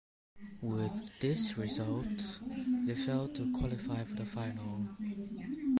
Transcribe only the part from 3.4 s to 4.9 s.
qualify for the final.